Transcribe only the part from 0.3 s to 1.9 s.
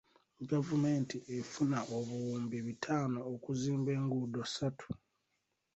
Gavumenti efuna